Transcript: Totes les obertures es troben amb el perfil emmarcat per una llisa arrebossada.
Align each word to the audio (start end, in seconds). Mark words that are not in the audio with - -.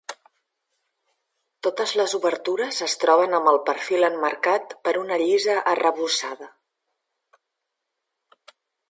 Totes 1.65 1.91
les 1.99 2.15
obertures 2.19 2.79
es 2.87 2.95
troben 3.03 3.37
amb 3.39 3.51
el 3.53 3.59
perfil 3.69 4.07
emmarcat 4.07 4.73
per 4.89 4.95
una 5.03 5.21
llisa 5.25 5.59
arrebossada. 5.73 6.51